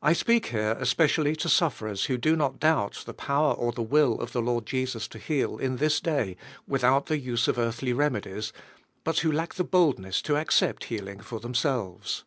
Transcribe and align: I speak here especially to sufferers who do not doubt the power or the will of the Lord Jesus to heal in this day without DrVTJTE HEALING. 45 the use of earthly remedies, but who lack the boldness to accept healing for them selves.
I 0.00 0.12
speak 0.12 0.46
here 0.46 0.76
especially 0.78 1.34
to 1.34 1.48
sufferers 1.48 2.04
who 2.04 2.16
do 2.16 2.36
not 2.36 2.60
doubt 2.60 3.02
the 3.04 3.12
power 3.12 3.52
or 3.52 3.72
the 3.72 3.82
will 3.82 4.20
of 4.20 4.30
the 4.30 4.40
Lord 4.40 4.64
Jesus 4.64 5.08
to 5.08 5.18
heal 5.18 5.58
in 5.58 5.78
this 5.78 5.98
day 5.98 6.36
without 6.68 7.06
DrVTJTE 7.06 7.08
HEALING. 7.08 7.08
45 7.08 7.08
the 7.08 7.18
use 7.32 7.48
of 7.48 7.58
earthly 7.58 7.92
remedies, 7.92 8.52
but 9.02 9.18
who 9.18 9.32
lack 9.32 9.54
the 9.54 9.64
boldness 9.64 10.22
to 10.22 10.36
accept 10.36 10.84
healing 10.84 11.18
for 11.18 11.40
them 11.40 11.54
selves. 11.54 12.22